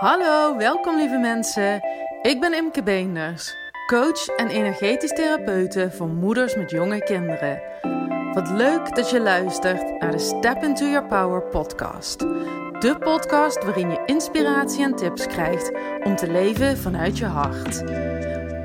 [0.00, 1.80] Hallo, welkom lieve mensen.
[2.22, 3.54] Ik ben Imke Beenders,
[3.86, 7.62] coach en energetisch therapeute voor moeders met jonge kinderen.
[8.32, 12.18] Wat leuk dat je luistert naar de Step Into Your Power podcast.
[12.78, 15.72] De podcast waarin je inspiratie en tips krijgt
[16.04, 17.84] om te leven vanuit je hart.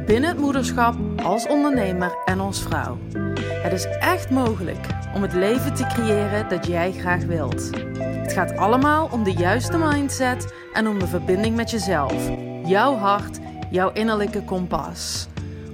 [0.05, 2.97] Binnen het moederschap, als ondernemer en als vrouw.
[3.65, 7.69] Het is echt mogelijk om het leven te creëren dat jij graag wilt.
[7.97, 12.29] Het gaat allemaal om de juiste mindset en om de verbinding met jezelf,
[12.65, 13.39] jouw hart,
[13.69, 15.27] jouw innerlijke kompas.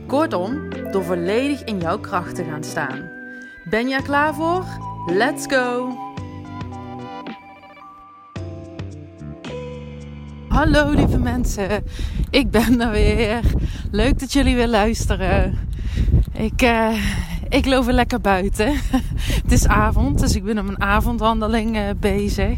[0.07, 3.09] Kortom, door volledig in jouw kracht te gaan staan.
[3.69, 4.65] Ben er klaar voor?
[5.07, 5.97] Let's go!
[10.47, 11.83] Hallo lieve mensen,
[12.29, 13.39] ik ben er weer.
[13.91, 15.57] Leuk dat jullie weer luisteren.
[16.33, 16.93] Ik, uh,
[17.51, 18.73] ik loop weer lekker buiten.
[19.43, 22.57] het is avond, dus ik ben op mijn avondwandeling uh, bezig.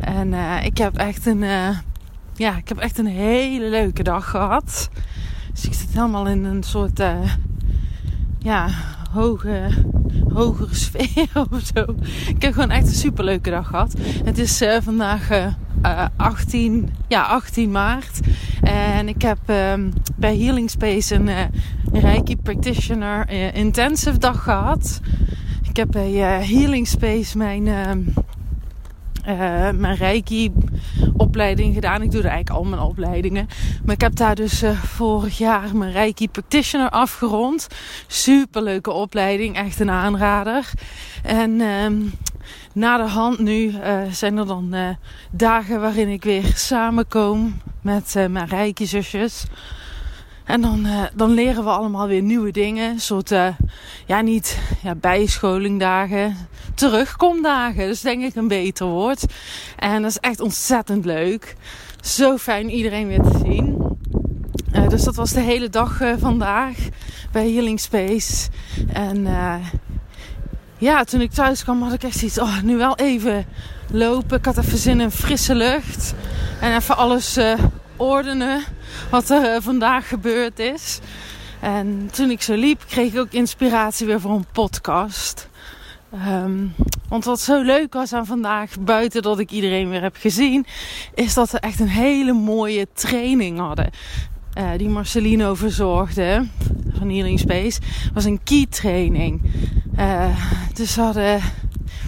[0.00, 1.44] En uh, ik heb echt een,
[2.34, 4.90] ja, ik heb echt een hele leuke dag gehad.
[5.52, 7.02] Dus ik zit helemaal in een soort,
[8.38, 8.68] ja,
[9.10, 9.68] hoge,
[10.32, 11.94] hogere sfeer of zo.
[12.28, 13.94] Ik heb gewoon echt een super leuke dag gehad.
[14.24, 15.30] Het is vandaag
[15.82, 18.20] uh, 18, ja, 18 maart.
[18.62, 21.40] En ik heb um, bij Healing Space een uh,
[21.92, 25.00] Reiki Practitioner uh, intensive dag gehad.
[25.68, 27.62] Ik heb bij uh, Healing Space mijn,
[29.80, 30.52] mijn Reiki
[31.16, 32.02] opleiding gedaan.
[32.02, 33.48] Ik doe er eigenlijk al mijn opleidingen.
[33.84, 37.68] Maar ik heb daar dus vorig jaar mijn Reiki Practitioner afgerond.
[38.06, 40.70] Super leuke opleiding, echt een aanrader.
[41.22, 42.12] En um,
[42.72, 43.74] na de hand nu
[44.10, 44.74] zijn er dan
[45.30, 49.44] dagen waarin ik weer samenkom met mijn rijke zusjes.
[50.48, 52.90] En dan, dan leren we allemaal weer nieuwe dingen.
[52.90, 53.28] Een soort,
[54.06, 56.36] ja niet ja, bijscholingdagen,
[56.74, 57.86] terugkomdagen.
[57.86, 59.24] Dus denk ik een beter woord.
[59.76, 61.56] En dat is echt ontzettend leuk.
[62.00, 63.96] Zo fijn iedereen weer te zien.
[64.88, 66.76] dus dat was de hele dag vandaag
[67.32, 68.48] bij Healing Space.
[68.92, 69.26] En
[70.78, 72.38] ja, toen ik thuis kwam had ik echt iets.
[72.38, 73.46] Oh, nu wel even
[73.90, 74.38] lopen.
[74.38, 76.14] Ik had even zin in frisse lucht.
[76.60, 77.38] En even alles
[77.98, 78.64] ordenen
[79.10, 80.98] wat er uh, vandaag gebeurd is.
[81.60, 85.48] En toen ik zo liep, kreeg ik ook inspiratie weer voor een podcast.
[86.14, 86.74] Um,
[87.08, 90.66] want wat zo leuk was aan vandaag, buiten dat ik iedereen weer heb gezien,
[91.14, 93.90] is dat we echt een hele mooie training hadden.
[94.58, 96.46] Uh, die Marcelino verzorgde
[96.98, 97.80] van Healing Space,
[98.14, 99.42] was een key training.
[99.98, 101.40] Uh, dus hadden,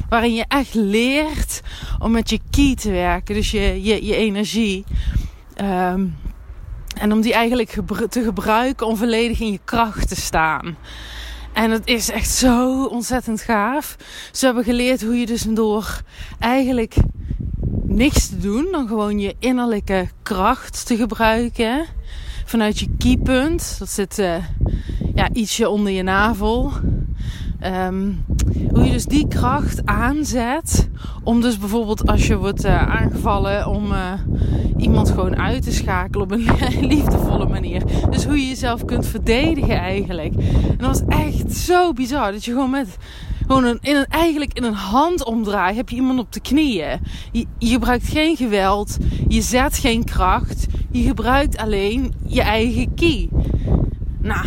[0.08, 1.60] waarin je echt leert
[1.98, 4.84] om met je key te werken, dus je, je, je energie.
[5.62, 6.16] Um,
[7.00, 7.78] en om die eigenlijk
[8.08, 10.76] te gebruiken om volledig in je kracht te staan.
[11.52, 13.96] En het is echt zo ontzettend gaaf.
[14.32, 16.02] Ze hebben geleerd hoe je dus door
[16.38, 16.94] eigenlijk
[17.82, 21.86] niks te doen, dan gewoon je innerlijke kracht te gebruiken
[22.44, 23.76] vanuit je keypunt.
[23.78, 24.34] Dat zit uh,
[25.14, 26.72] ja, ietsje onder je navel.
[27.66, 28.24] Um,
[28.72, 30.88] hoe je dus die kracht aanzet
[31.22, 34.12] om dus bijvoorbeeld als je wordt uh, aangevallen om uh,
[34.76, 36.46] iemand gewoon uit te schakelen op een
[36.94, 37.82] liefdevolle manier.
[38.10, 40.34] Dus hoe je jezelf kunt verdedigen eigenlijk.
[40.34, 42.96] En dat was echt zo bizar dat je gewoon met
[43.46, 47.00] gewoon een, in een, eigenlijk in een handomdraai heb je iemand op de knieën.
[47.32, 48.96] Je, je gebruikt geen geweld,
[49.28, 53.28] je zet geen kracht, je gebruikt alleen je eigen key.
[54.20, 54.46] Nou,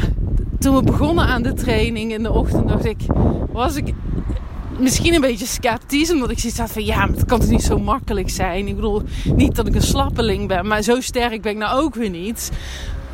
[0.64, 3.02] toen we begonnen aan de training in de ochtend, dacht ik,
[3.52, 3.94] was ik
[4.80, 6.12] misschien een beetje sceptisch.
[6.12, 8.68] Omdat ik zoiets had van, ja, het kan toch niet zo makkelijk zijn.
[8.68, 9.02] Ik bedoel,
[9.36, 12.52] niet dat ik een slappeling ben, maar zo sterk ben ik nou ook weer niet.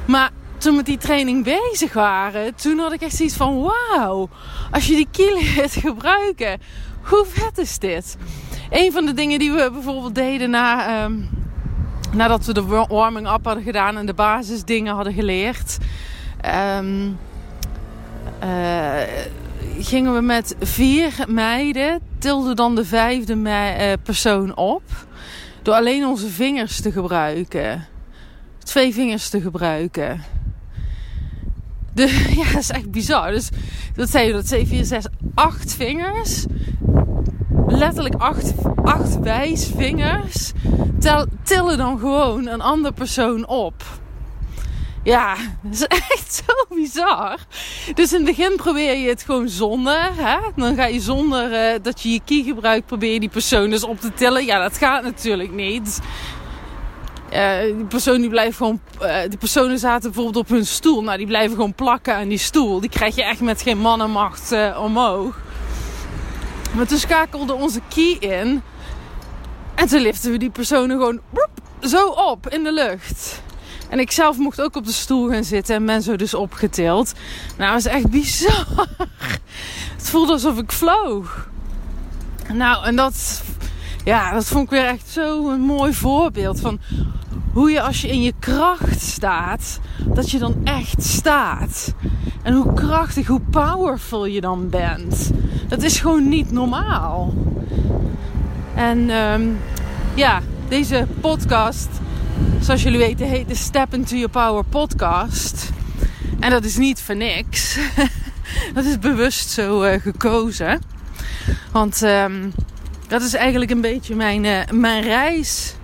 [0.06, 4.30] Maar toen we met die training bezig waren, toen had ik echt zoiets van, wauw,
[4.72, 6.60] als je die key leert gebruiken,
[7.02, 8.18] hoe vet is dit?
[8.70, 11.04] Een van de dingen die we bijvoorbeeld deden na...
[11.04, 11.30] Um,
[12.14, 15.78] nadat we de warming-up hadden gedaan en de basisdingen hadden geleerd,
[16.78, 17.18] um,
[19.80, 24.84] gingen we met vier meiden, tilden dan de vijfde me uh, persoon op,
[25.62, 27.86] door alleen onze vingers te gebruiken.
[28.58, 30.22] Twee vingers te gebruiken.
[31.94, 33.32] De, ja, dat is echt bizar.
[33.32, 33.50] Dus
[33.96, 36.46] dat zijn dat 7, 4, 6, 8 vingers
[37.68, 38.54] letterlijk acht,
[38.84, 40.52] acht wijsvingers
[41.00, 43.84] tel, tillen dan gewoon een andere persoon op.
[45.04, 47.38] Ja, dat is echt zo bizar.
[47.94, 50.10] Dus in het begin probeer je het gewoon zonder.
[50.16, 50.38] Hè?
[50.56, 53.84] Dan ga je zonder uh, dat je je key gebruikt, probeer je die persoon dus
[53.84, 54.46] op te tillen.
[54.46, 56.00] Ja, dat gaat natuurlijk niet.
[57.34, 58.82] Uh, die persoon die blijft gewoon.
[59.02, 61.04] Uh, die personen zaten bijvoorbeeld op hun stoel.
[61.04, 62.80] Nou, die blijven gewoon plakken aan die stoel.
[62.80, 65.40] Die krijg je echt met geen mannenmacht omhoog.
[66.72, 68.62] Maar toen schakelde onze key in.
[69.76, 71.20] En toen liften we die personen gewoon
[71.82, 73.42] zo op in de lucht.
[73.90, 77.14] En ik zelf mocht ook op de stoel gaan zitten en ben zo dus opgetild.
[77.58, 78.88] Nou, dat was echt bizar.
[79.98, 81.50] Het voelde alsof ik vloog.
[82.54, 83.44] Nou, en dat,
[84.04, 86.80] ja, dat vond ik weer echt zo een mooi voorbeeld van
[87.54, 91.94] hoe je als je in je kracht staat, dat je dan echt staat.
[92.44, 95.32] En hoe krachtig, hoe powerful je dan bent.
[95.68, 97.34] Dat is gewoon niet normaal.
[98.76, 99.58] En um,
[100.14, 101.90] ja, deze podcast,
[102.60, 105.70] zoals jullie weten, heet de Step into Your Power podcast.
[106.40, 107.78] En dat is niet voor niks.
[108.74, 110.82] dat is bewust zo uh, gekozen.
[111.72, 112.54] Want um,
[113.08, 115.76] dat is eigenlijk een beetje mijn, uh, mijn reis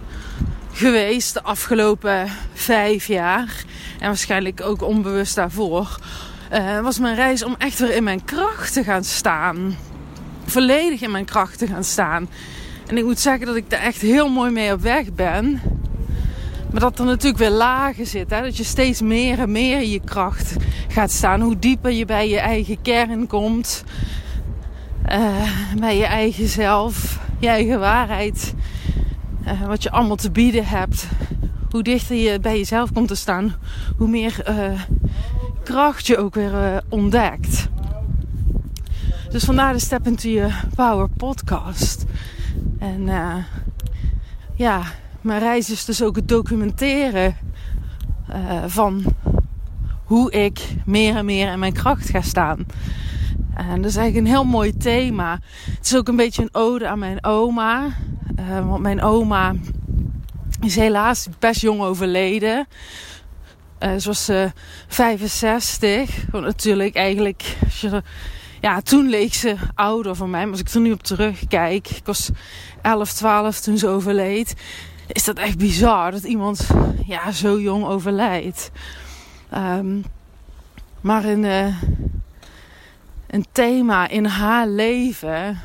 [0.71, 3.63] geweest de afgelopen vijf jaar.
[3.99, 5.99] En waarschijnlijk ook onbewust daarvoor.
[6.53, 9.75] Uh, was mijn reis om echt weer in mijn kracht te gaan staan.
[10.45, 12.29] Volledig in mijn kracht te gaan staan.
[12.87, 15.61] En ik moet zeggen dat ik daar echt heel mooi mee op weg ben.
[16.75, 18.43] Maar dat er natuurlijk weer lagen zitten.
[18.43, 20.55] Dat je steeds meer en meer in je kracht
[20.87, 21.41] gaat staan.
[21.41, 23.83] Hoe dieper je bij je eigen kern komt.
[25.11, 25.49] Uh,
[25.79, 27.19] bij je eigen zelf.
[27.39, 28.53] Je eigen waarheid.
[29.47, 31.07] Uh, wat je allemaal te bieden hebt.
[31.69, 33.55] Hoe dichter je bij jezelf komt te staan.
[33.97, 34.81] Hoe meer uh,
[35.63, 37.67] kracht je ook weer ontdekt.
[39.29, 42.05] Dus vandaar de Step into Your Power podcast.
[42.79, 43.09] En
[44.55, 44.83] ja,
[45.25, 47.37] mijn reis is dus ook het documenteren
[48.29, 49.03] uh, van
[50.03, 52.65] hoe ik meer en meer in mijn kracht ga staan.
[53.55, 55.39] En dat is eigenlijk een heel mooi thema.
[55.75, 57.85] Het is ook een beetje een ode aan mijn oma.
[58.39, 59.53] Uh, want mijn oma
[60.61, 62.67] is helaas best jong overleden.
[63.79, 64.29] Uh, ze was
[64.87, 66.25] 65.
[66.31, 67.57] Want natuurlijk eigenlijk,
[68.61, 70.43] ja, toen leek ze ouder voor mij.
[70.43, 72.29] Maar als ik er nu op terugkijk, ik was
[72.81, 74.55] 11, 12 toen ze overleed.
[75.07, 76.67] Is dat echt bizar dat iemand
[77.05, 78.71] ja, zo jong overlijdt.
[79.53, 80.03] Um,
[81.01, 81.81] maar een, uh,
[83.27, 85.59] een thema in haar leven.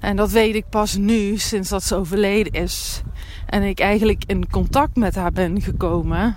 [0.00, 3.02] En dat weet ik pas nu, sinds dat ze overleden is.
[3.46, 6.36] En ik eigenlijk in contact met haar ben gekomen.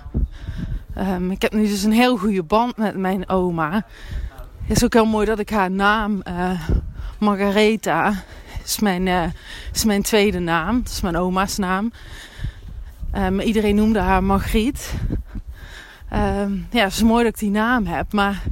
[0.98, 3.86] Um, ik heb nu dus een heel goede band met mijn oma.
[4.66, 6.60] Het is ook heel mooi dat ik haar naam, uh,
[7.18, 8.12] Margaretha,
[8.66, 9.24] is mijn, uh,
[9.72, 10.82] is mijn tweede naam.
[10.82, 11.92] Dat is mijn oma's naam.
[13.16, 14.94] Um, iedereen noemde haar Margriet.
[16.12, 18.12] Um, ja, het is mooi dat ik die naam heb.
[18.12, 18.42] Maar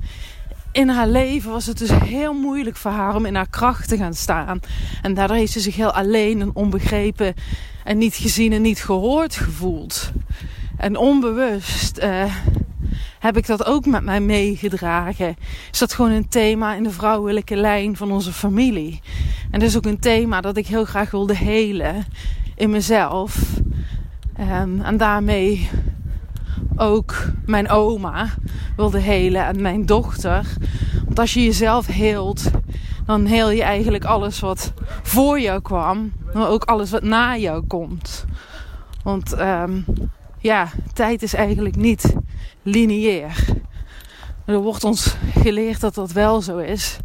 [0.73, 3.97] in haar leven was het dus heel moeilijk voor haar om in haar kracht te
[3.97, 4.61] gaan staan.
[5.03, 7.35] En daardoor heeft ze zich heel alleen en onbegrepen
[7.85, 10.13] en niet gezien en niet gehoord gevoeld.
[10.77, 12.35] En onbewust uh,
[13.25, 15.37] heb ik dat ook met mij meegedragen.
[15.73, 19.01] Is dat gewoon een thema in de vrouwelijke lijn van onze familie.
[19.51, 22.05] En dat is ook een thema dat ik heel graag wilde helen
[22.55, 23.61] in mezelf.
[24.41, 25.71] Um, en daarmee
[26.77, 27.15] ook
[27.47, 28.29] mijn oma
[28.77, 30.47] wilde helen en mijn dochter.
[31.05, 32.51] Want als je jezelf heelt,
[33.07, 34.73] dan heel je eigenlijk alles wat
[35.03, 38.25] voor jou kwam, maar ook alles wat na jou komt.
[39.03, 39.85] Want um,
[40.45, 42.15] ja, tijd is eigenlijk niet
[42.63, 43.45] lineair.
[44.47, 46.97] Er wordt ons geleerd dat dat wel zo is.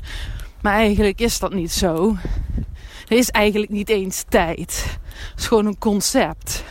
[0.61, 2.15] Maar eigenlijk is dat niet zo.
[3.07, 4.97] Er is eigenlijk niet eens tijd.
[5.29, 6.63] Het is gewoon een concept.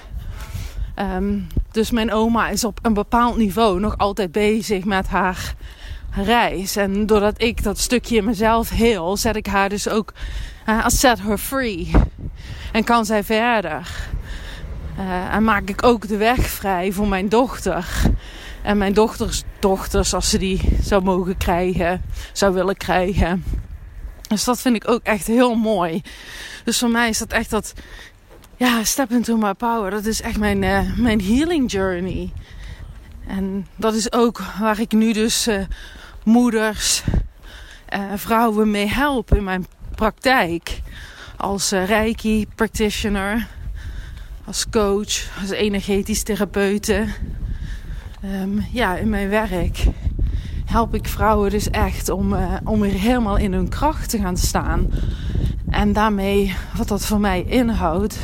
[0.97, 5.54] Um, dus mijn oma is op een bepaald niveau nog altijd bezig met haar
[6.11, 6.76] reis.
[6.76, 10.12] En doordat ik dat stukje in mezelf heel, zet ik haar dus ook,
[10.66, 11.90] uh, set her free.
[12.73, 14.09] En kan zij verder.
[14.99, 17.87] Uh, en maak ik ook de weg vrij voor mijn dochter.
[18.62, 22.02] En mijn dochters dochters, als ze die zou mogen krijgen,
[22.33, 23.45] zou willen krijgen.
[24.28, 26.02] Dus dat vind ik ook echt heel mooi.
[26.64, 27.73] Dus voor mij is dat echt dat,
[28.57, 29.90] ja, step into my power.
[29.90, 32.33] Dat is echt mijn, uh, mijn healing journey.
[33.26, 35.61] En dat is ook waar ik nu dus uh,
[36.25, 37.02] moeders,
[38.14, 40.81] vrouwen mee help in mijn praktijk.
[41.37, 43.47] Als reiki practitioner,
[44.49, 47.07] als coach, als energetisch therapeute
[48.25, 49.85] um, ja, in mijn werk
[50.64, 54.90] help ik vrouwen dus echt om, uh, om helemaal in hun kracht te gaan staan.
[55.71, 58.19] En daarmee, wat dat voor mij inhoudt.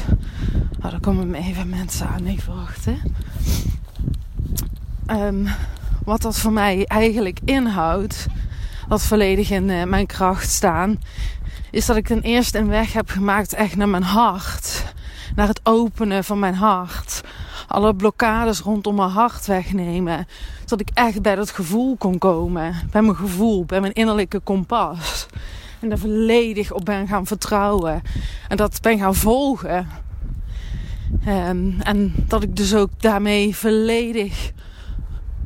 [0.82, 2.98] Oh, daar komen even mensen aan, even wachten.
[5.06, 5.48] Um,
[6.04, 8.26] wat dat voor mij eigenlijk inhoudt,
[8.88, 10.98] wat volledig in uh, mijn kracht staan,
[11.70, 14.73] is dat ik ten eerste een weg heb gemaakt echt naar mijn hart.
[15.34, 17.22] Naar het openen van mijn hart
[17.68, 20.26] alle blokkades rondom mijn hart wegnemen.
[20.60, 22.74] Zodat ik echt bij dat gevoel kon komen.
[22.90, 25.26] Bij mijn gevoel, bij mijn innerlijke kompas.
[25.80, 28.02] En daar volledig op ben gaan vertrouwen.
[28.48, 29.88] En dat ben gaan volgen.
[31.28, 34.52] Um, en dat ik dus ook daarmee volledig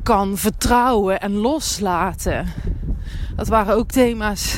[0.03, 2.45] kan vertrouwen en loslaten.
[3.35, 4.57] Dat waren ook thema's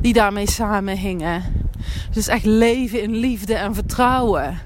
[0.00, 1.42] die daarmee samenhingen.
[2.10, 4.58] Dus echt leven in liefde en vertrouwen.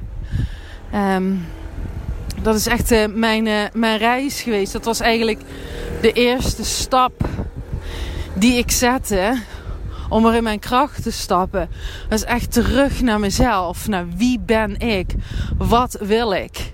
[0.95, 1.47] Um,
[2.43, 4.73] dat is echt uh, mijn, uh, mijn reis geweest.
[4.73, 5.41] Dat was eigenlijk
[6.01, 7.29] de eerste stap
[8.35, 9.43] die ik zette
[10.09, 11.69] om er in mijn kracht te stappen.
[12.09, 13.89] Dat is echt terug naar mezelf.
[13.89, 15.15] Naar wie ben ik?
[15.59, 16.73] Wat wil ik?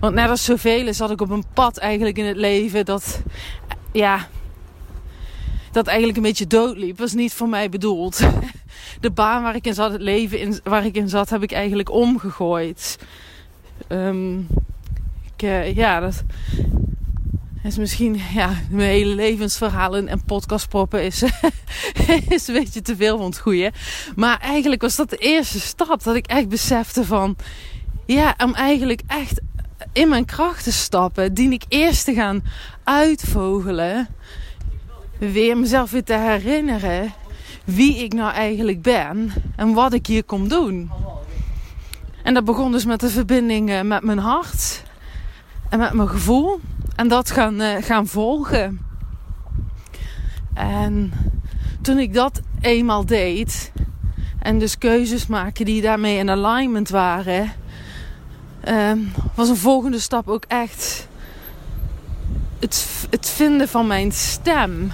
[0.00, 3.22] Want net als zoveel zat ik op een pad eigenlijk in het leven dat,
[3.92, 4.26] ja,
[5.76, 6.98] dat eigenlijk een beetje doodliep.
[6.98, 8.20] Was niet voor mij bedoeld.
[9.00, 11.52] De baan waar ik in zat, het leven in, waar ik in zat, heb ik
[11.52, 12.98] eigenlijk omgegooid.
[13.88, 14.46] Um,
[15.36, 16.22] ik, uh, ja, dat
[17.64, 21.22] is misschien, ja, mijn hele levensverhalen en podcastproppen is,
[22.28, 23.72] is een beetje te veel van het goede.
[24.14, 27.36] Maar eigenlijk was dat de eerste stap dat ik echt besefte van,
[28.06, 29.40] ja, om eigenlijk echt
[29.92, 32.42] in mijn kracht te stappen, dien ik eerst te gaan
[32.84, 34.08] uitvogelen,
[35.18, 37.12] weer mezelf weer te herinneren
[37.64, 40.90] wie ik nou eigenlijk ben en wat ik hier kom doen.
[42.22, 44.82] En dat begon dus met de verbinding eh, met mijn hart
[45.68, 46.60] en met mijn gevoel.
[46.96, 48.80] En dat gaan, uh, gaan volgen.
[50.54, 51.12] En
[51.82, 53.72] toen ik dat eenmaal deed.
[54.38, 57.52] En dus keuzes maken die daarmee in alignment waren.
[58.68, 61.05] Um, was een volgende stap ook echt
[62.66, 64.92] het, het vinden van mijn stem.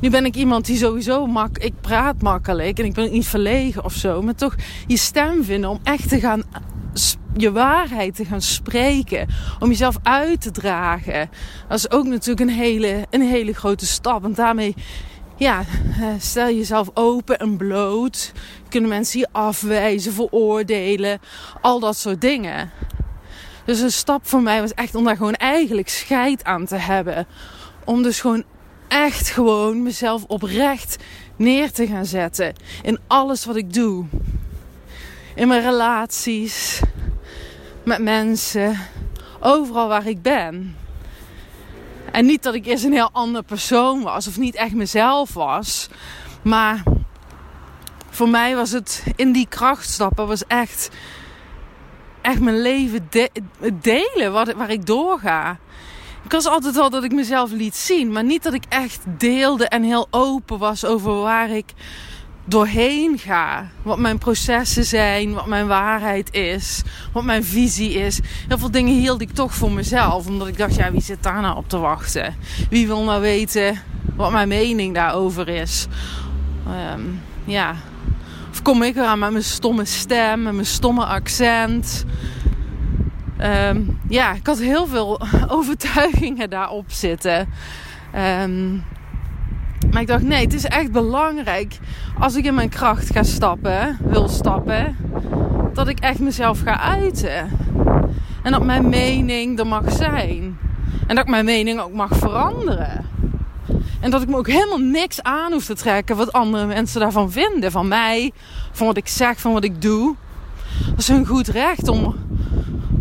[0.00, 3.84] Nu ben ik iemand die sowieso mak, ik praat makkelijk en ik ben niet verlegen
[3.84, 4.54] of zo, maar toch
[4.86, 6.42] je stem vinden om echt te gaan
[7.36, 9.28] je waarheid te gaan spreken,
[9.58, 11.30] om jezelf uit te dragen.
[11.68, 14.22] Dat is ook natuurlijk een hele, een hele grote stap.
[14.22, 14.74] Want daarmee
[15.36, 15.60] ja,
[16.00, 18.32] eh, stel jezelf open en bloot.
[18.68, 21.20] Kunnen mensen je afwijzen, veroordelen,
[21.60, 22.70] al dat soort dingen.
[23.64, 27.26] Dus een stap voor mij was echt om daar gewoon eigenlijk scheid aan te hebben.
[27.84, 28.44] Om dus gewoon
[28.88, 30.96] echt gewoon mezelf oprecht
[31.36, 34.04] neer te gaan zetten in alles wat ik doe.
[35.34, 36.80] In mijn relaties,
[37.84, 38.78] met mensen,
[39.40, 40.76] overal waar ik ben.
[42.12, 45.88] En niet dat ik eerst een heel ander persoon was of niet echt mezelf was,
[46.42, 46.82] maar
[48.10, 50.90] voor mij was het in die krachtstappen was echt,
[52.24, 53.08] echt mijn leven
[53.80, 55.58] delen wat, waar ik doorga.
[56.24, 59.68] Ik was altijd al dat ik mezelf liet zien, maar niet dat ik echt deelde
[59.68, 61.64] en heel open was over waar ik
[62.44, 63.68] doorheen ga.
[63.82, 68.20] Wat mijn processen zijn, wat mijn waarheid is, wat mijn visie is.
[68.48, 70.26] Heel veel dingen hield ik toch voor mezelf.
[70.26, 72.36] Omdat ik dacht, ja, wie zit daar nou op te wachten?
[72.70, 73.82] Wie wil nou weten
[74.16, 75.86] wat mijn mening daarover is?
[76.94, 77.74] Um, ja.
[78.64, 82.04] Kom ik eraan met mijn stomme stem en mijn stomme accent?
[83.40, 85.20] Um, ja, ik had heel veel
[85.56, 87.48] overtuigingen daarop zitten.
[88.42, 88.84] Um,
[89.90, 91.78] maar ik dacht, nee, het is echt belangrijk
[92.18, 94.96] als ik in mijn kracht ga stappen, wil stappen,
[95.72, 97.50] dat ik echt mezelf ga uiten.
[98.42, 100.58] En dat mijn mening er mag zijn.
[101.06, 103.13] En dat ik mijn mening ook mag veranderen.
[104.04, 107.32] En dat ik me ook helemaal niks aan hoef te trekken wat andere mensen daarvan
[107.32, 107.70] vinden.
[107.70, 108.32] Van mij,
[108.72, 110.14] van wat ik zeg, van wat ik doe.
[110.88, 112.16] Dat is hun goed recht om,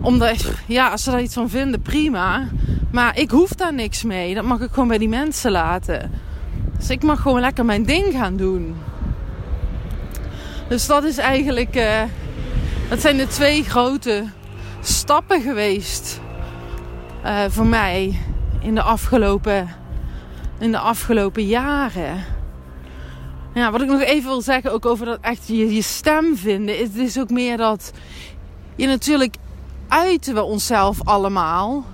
[0.01, 0.23] om
[0.67, 2.47] ja, als ze daar iets van vinden, prima.
[2.91, 4.35] Maar ik hoef daar niks mee.
[4.35, 6.11] Dat mag ik gewoon bij die mensen laten.
[6.77, 8.75] Dus ik mag gewoon lekker mijn ding gaan doen.
[10.67, 11.75] Dus dat is eigenlijk.
[11.75, 12.01] Uh,
[12.89, 14.23] dat zijn de twee grote
[14.81, 16.19] stappen geweest.
[17.25, 18.19] Uh, voor mij
[18.59, 19.81] in de afgelopen,
[20.63, 22.25] in de afgelopen jaren.
[23.53, 26.79] Ja, wat ik nog even wil zeggen, ook over dat echt je, je stem vinden,
[26.79, 27.91] is, is ook meer dat
[28.75, 29.35] je natuurlijk
[29.87, 31.85] uiten we onszelf allemaal.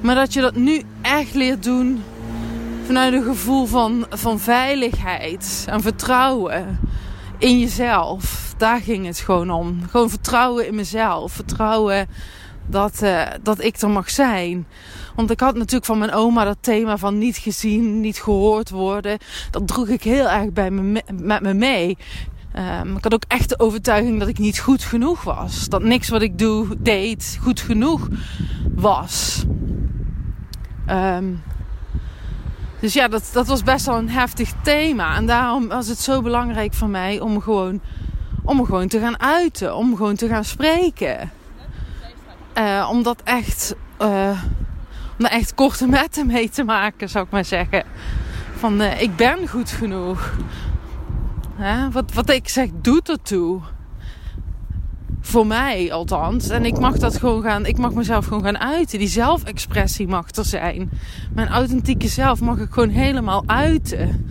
[0.00, 2.02] Maar dat je dat nu echt leert doen
[2.84, 6.80] vanuit een gevoel van, van veiligheid en vertrouwen
[7.38, 8.54] in jezelf.
[8.56, 9.80] Daar ging het gewoon om.
[9.90, 11.32] Gewoon vertrouwen in mezelf.
[11.32, 12.08] Vertrouwen
[12.66, 14.66] dat, uh, dat ik er mag zijn.
[15.18, 19.18] Want ik had natuurlijk van mijn oma dat thema van niet gezien, niet gehoord worden.
[19.50, 21.98] Dat droeg ik heel erg bij me, met me mee.
[22.82, 25.68] Um, ik had ook echt de overtuiging dat ik niet goed genoeg was.
[25.68, 28.08] Dat niks wat ik doe, deed, goed genoeg
[28.74, 29.44] was.
[30.90, 31.42] Um,
[32.80, 35.16] dus ja, dat, dat was best wel een heftig thema.
[35.16, 37.80] En daarom was het zo belangrijk voor mij om gewoon,
[38.44, 39.76] om gewoon te gaan uiten.
[39.76, 41.30] Om gewoon te gaan spreken.
[42.58, 44.36] Uh, om dat echt, om
[45.18, 47.84] daar echt korte metten mee te maken, zou ik maar zeggen.
[48.56, 50.32] Van uh, ik ben goed genoeg.
[51.92, 53.60] Wat, wat ik zeg doet ertoe.
[55.20, 56.48] Voor mij althans.
[56.48, 58.98] En ik mag dat gewoon gaan, ik mag mezelf gewoon gaan uiten.
[58.98, 60.90] Die zelfexpressie mag er zijn.
[61.34, 64.30] Mijn authentieke zelf mag ik gewoon helemaal uiten.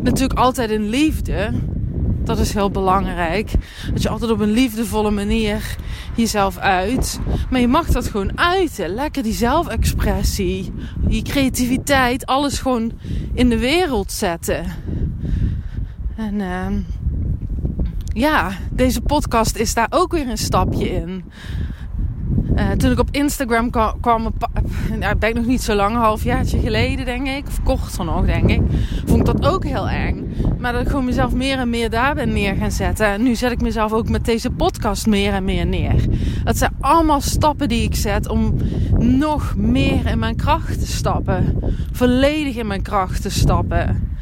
[0.00, 1.50] Natuurlijk altijd in liefde.
[2.26, 3.50] Dat is heel belangrijk.
[3.92, 5.76] Dat je altijd op een liefdevolle manier
[6.14, 7.20] jezelf uit.
[7.50, 8.94] Maar je mag dat gewoon uiten.
[8.94, 10.72] Lekker die zelfexpressie.
[10.96, 12.26] Die creativiteit.
[12.26, 12.92] Alles gewoon
[13.34, 14.64] in de wereld zetten.
[16.16, 16.66] En uh,
[18.12, 21.24] ja, deze podcast is daar ook weer een stapje in.
[22.56, 24.32] Uh, toen ik op Instagram kwam, kwam
[24.98, 28.50] nou, ben nog niet zo lang, een halfjaartje geleden denk ik, of korter nog denk
[28.50, 28.60] ik,
[29.06, 30.26] vond ik dat ook heel eng.
[30.58, 33.06] Maar dat ik gewoon mezelf meer en meer daar ben neer gaan zetten.
[33.06, 36.04] En nu zet ik mezelf ook met deze podcast meer en meer neer.
[36.44, 38.54] Dat zijn allemaal stappen die ik zet om
[38.98, 41.58] nog meer in mijn kracht te stappen.
[41.92, 44.15] Volledig in mijn kracht te stappen.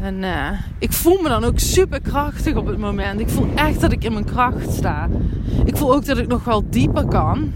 [0.00, 3.20] En uh, ik voel me dan ook super krachtig op het moment.
[3.20, 5.08] Ik voel echt dat ik in mijn kracht sta.
[5.64, 7.52] Ik voel ook dat ik nog wel dieper kan.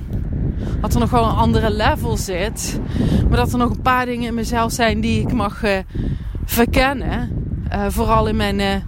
[0.80, 2.80] Dat er nog wel een andere level zit.
[3.28, 5.78] Maar dat er nog een paar dingen in mezelf zijn die ik mag uh,
[6.44, 7.44] verkennen.
[7.72, 8.84] Uh, vooral in mijn,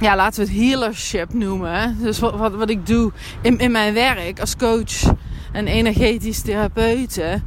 [0.00, 1.96] ja, laten we het healership noemen.
[2.02, 5.14] Dus wat, wat, wat ik doe in, in mijn werk als coach
[5.52, 7.40] en energetisch therapeute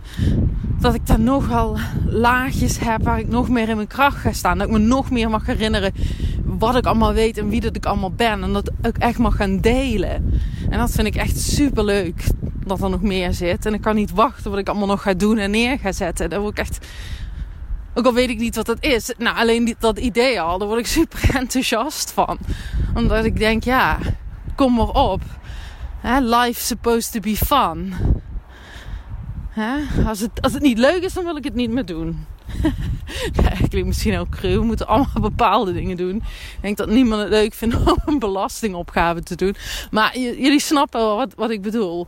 [0.79, 4.31] dat ik daar nog wel laagjes heb waar ik nog meer in mijn kracht ga
[4.31, 4.57] staan.
[4.57, 5.93] Dat ik me nog meer mag herinneren
[6.43, 8.43] wat ik allemaal weet en wie dat ik allemaal ben.
[8.43, 10.41] En dat ik echt mag gaan delen.
[10.69, 12.23] En dat vind ik echt super leuk.
[12.65, 13.65] Dat er nog meer zit.
[13.65, 16.29] En ik kan niet wachten wat ik allemaal nog ga doen en neer ga zetten.
[16.29, 16.87] Daar word ik echt.
[17.93, 19.13] Ook al weet ik niet wat dat is.
[19.17, 22.37] Nou, alleen dat idee al, daar word ik super enthousiast van.
[22.93, 23.97] Omdat ik denk, ja,
[24.55, 25.21] kom maar op.
[26.21, 27.93] Life supposed to be fun.
[30.05, 32.25] Als, het, als het niet leuk is, dan wil ik het niet meer doen.
[33.43, 34.59] ja, klinkt misschien ook cru.
[34.59, 36.15] We moeten allemaal bepaalde dingen doen.
[36.15, 39.55] Ik denk dat niemand het leuk vindt om een belastingopgave te doen.
[39.91, 42.07] Maar jullie snappen wel wat, wat ik bedoel.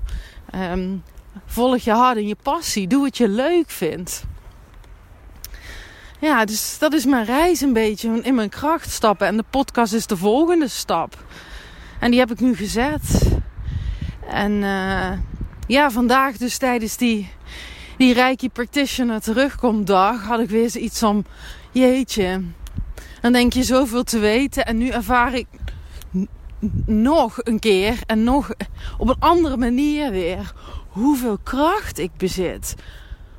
[0.56, 1.04] Um,
[1.46, 2.88] volg je hart en je passie.
[2.88, 4.26] Doe wat je leuk vindt.
[6.20, 8.20] Ja, dus dat is mijn reis een beetje.
[8.22, 9.28] In mijn kracht stappen.
[9.28, 11.24] En de podcast is de volgende stap.
[12.00, 13.32] En die heb ik nu gezet.
[14.30, 15.12] En uh,
[15.68, 17.30] ja, vandaag dus tijdens die,
[17.98, 21.26] die Reiki Practitioner terugkomdag had ik weer zoiets van,
[21.72, 22.42] jeetje,
[23.22, 25.48] dan denk je zoveel te weten en nu ervaar ik
[26.86, 28.50] nog een keer en nog
[28.98, 30.54] op een andere manier weer
[30.90, 32.76] hoeveel kracht ik bezit.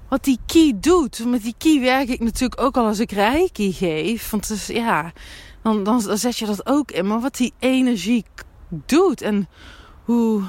[0.09, 1.25] Wat die key doet.
[1.27, 4.31] Met die key werk ik natuurlijk ook al als ik reiki geef.
[4.31, 5.13] Want dus, ja,
[5.63, 7.07] dan, dan, dan zet je dat ook in.
[7.07, 8.25] Maar wat die energie
[8.69, 9.49] doet en
[10.05, 10.43] hoe,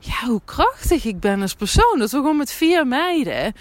[0.00, 1.98] ja, hoe krachtig ik ben als persoon.
[1.98, 3.54] Dat we gewoon met vier meiden,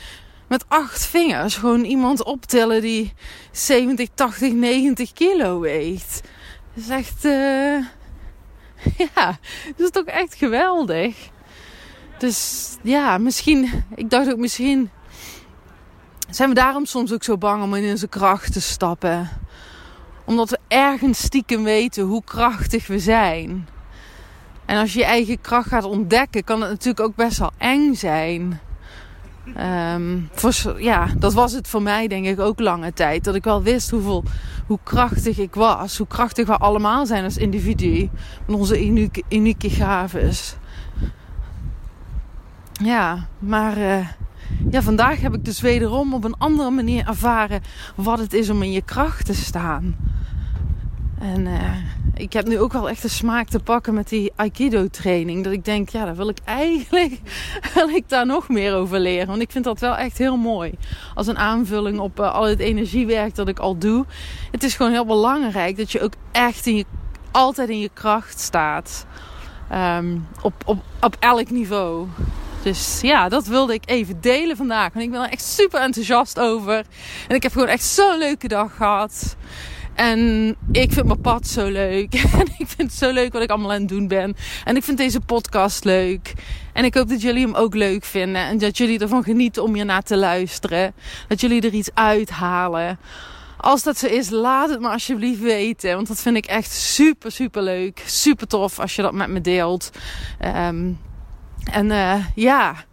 [0.47, 3.13] met acht vingers, gewoon iemand optillen die
[3.52, 6.21] 70, 80, 90 kilo weegt.
[6.73, 7.86] Dat is echt, uh,
[9.15, 9.39] ja,
[9.75, 11.30] is toch echt geweldig.
[12.17, 14.89] Dus ja, misschien, ik dacht ook misschien,
[16.30, 19.30] zijn we daarom soms ook zo bang om in onze kracht te stappen.
[20.25, 23.67] Omdat we ergens stiekem weten hoe krachtig we zijn.
[24.69, 27.93] En als je je eigen kracht gaat ontdekken, kan het natuurlijk ook best wel eng
[27.93, 28.60] zijn.
[29.93, 33.23] Um, voor, ja, dat was het voor mij denk ik ook lange tijd.
[33.23, 34.23] Dat ik wel wist hoeveel,
[34.67, 35.97] hoe krachtig ik was.
[35.97, 38.10] Hoe krachtig we allemaal zijn als individu.
[38.45, 40.55] Met onze unieke, unieke gaves.
[42.71, 44.08] Ja, maar uh,
[44.71, 47.62] ja, vandaag heb ik dus wederom op een andere manier ervaren
[47.95, 49.95] wat het is om in je kracht te staan.
[51.19, 51.75] En uh,
[52.19, 55.43] ik heb nu ook wel echt de smaak te pakken met die Aikido training.
[55.43, 57.19] Dat ik denk, ja, daar wil ik eigenlijk
[57.73, 59.27] wil ik daar nog meer over leren.
[59.27, 60.73] Want ik vind dat wel echt heel mooi.
[61.15, 64.05] Als een aanvulling op uh, al het energiewerk dat ik al doe.
[64.51, 66.86] Het is gewoon heel belangrijk dat je ook echt in je,
[67.32, 69.05] altijd in je kracht staat.
[69.73, 72.08] Um, op, op, op elk niveau.
[72.63, 74.93] Dus ja, dat wilde ik even delen vandaag.
[74.93, 76.86] Want ik ben er echt super enthousiast over.
[77.27, 79.36] En ik heb gewoon echt zo'n leuke dag gehad.
[79.99, 82.13] En ik vind mijn pad zo leuk.
[82.39, 84.35] En ik vind het zo leuk wat ik allemaal aan het doen ben.
[84.63, 86.33] En ik vind deze podcast leuk.
[86.73, 88.41] En ik hoop dat jullie hem ook leuk vinden.
[88.41, 90.93] En dat jullie ervan genieten om je naar te luisteren.
[91.27, 92.99] Dat jullie er iets uithalen.
[93.57, 95.95] Als dat zo is, laat het me alsjeblieft weten.
[95.95, 98.03] Want dat vind ik echt super, super leuk.
[98.05, 99.89] Super tof als je dat met me deelt.
[100.45, 100.99] Um,
[101.71, 102.88] en uh, ja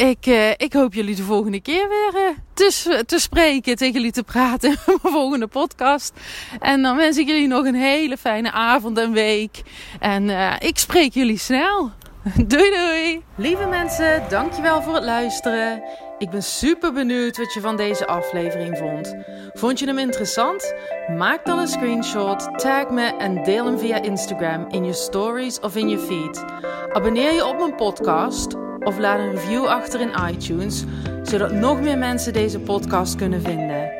[0.00, 4.12] ik, uh, ik hoop jullie de volgende keer weer uh, te, te spreken, tegen jullie
[4.12, 6.12] te praten in mijn volgende podcast.
[6.60, 9.62] En dan wens ik jullie nog een hele fijne avond en week.
[9.98, 11.90] En uh, ik spreek jullie snel.
[12.46, 13.22] Doei doei!
[13.36, 15.82] Lieve mensen, dankjewel voor het luisteren.
[16.18, 19.14] Ik ben super benieuwd wat je van deze aflevering vond.
[19.52, 20.74] Vond je hem interessant?
[21.16, 25.76] Maak dan een screenshot, tag me en deel hem via Instagram in je stories of
[25.76, 26.44] in je feed.
[26.92, 30.84] Abonneer je op mijn podcast of laat een review achter in iTunes,
[31.22, 33.90] zodat nog meer mensen deze podcast kunnen vinden.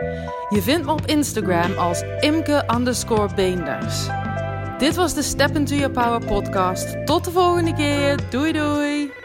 [0.48, 2.66] Je vindt me op Instagram als imke
[3.34, 4.06] beenders.
[4.78, 7.06] Dit was de Step Into Your Power podcast.
[7.06, 8.18] Tot de volgende keer.
[8.30, 9.19] Doei doei!